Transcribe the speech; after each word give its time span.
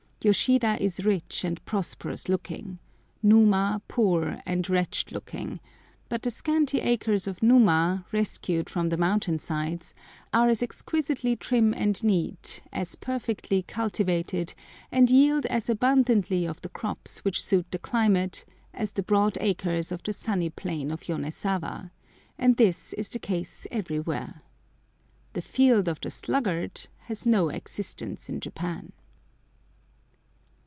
Yoshida 0.23 0.77
is 0.79 1.03
rich 1.03 1.43
and 1.43 1.65
prosperous 1.65 2.29
looking, 2.29 2.77
Numa 3.23 3.81
poor 3.87 4.39
and 4.45 4.69
wretched 4.69 5.11
looking; 5.11 5.59
but 6.09 6.21
the 6.21 6.29
scanty 6.29 6.79
acres 6.79 7.25
of 7.25 7.41
Numa, 7.41 8.05
rescued 8.11 8.69
from 8.69 8.89
the 8.89 8.97
mountain 8.97 9.39
sides, 9.39 9.95
are 10.31 10.47
as 10.47 10.61
exquisitely 10.61 11.35
trim 11.35 11.73
and 11.73 12.03
neat, 12.03 12.61
as 12.71 12.95
perfectly 12.95 13.63
cultivated, 13.63 14.53
and 14.91 15.09
yield 15.09 15.47
as 15.47 15.69
abundantly 15.71 16.45
of 16.45 16.61
the 16.61 16.69
crops 16.69 17.25
which 17.25 17.43
suit 17.43 17.65
the 17.71 17.79
climate, 17.79 18.45
as 18.75 18.91
the 18.91 19.01
broad 19.01 19.39
acres 19.41 19.91
of 19.91 20.03
the 20.03 20.13
sunny 20.13 20.51
plain 20.51 20.91
of 20.91 21.07
Yonezawa, 21.09 21.89
and 22.37 22.57
this 22.57 22.93
is 22.93 23.09
the 23.09 23.17
case 23.17 23.65
everywhere. 23.71 24.43
"The 25.33 25.41
field 25.41 25.87
of 25.89 25.99
the 25.99 26.11
sluggard" 26.11 26.81
has 27.09 27.25
no 27.25 27.49
existence 27.49 28.29
in 28.29 28.39
Japan. 28.39 28.91